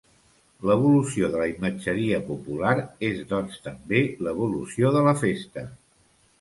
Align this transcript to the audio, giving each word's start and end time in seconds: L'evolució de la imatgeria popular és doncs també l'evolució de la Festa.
L'evolució 0.69 1.29
de 1.33 1.41
la 1.41 1.47
imatgeria 1.51 2.23
popular 2.31 2.73
és 3.11 3.21
doncs 3.35 3.63
també 3.69 4.03
l'evolució 4.25 4.95
de 4.99 5.09
la 5.11 5.17
Festa. 5.25 5.71